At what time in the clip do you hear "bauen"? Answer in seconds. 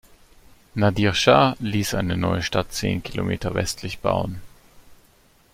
3.99-4.41